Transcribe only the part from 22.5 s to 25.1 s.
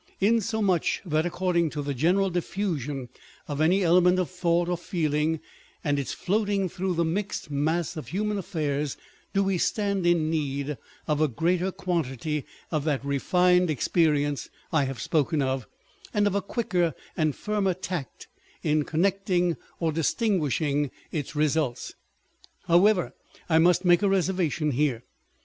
However, I must make a reservation here.